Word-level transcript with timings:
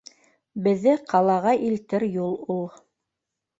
Беҙҙе 0.67 0.95
ҡалаға 1.11 1.53
илтер 1.69 2.07
юл 2.17 2.35
ул. 2.57 2.67